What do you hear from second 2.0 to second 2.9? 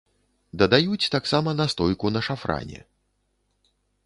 на шафране.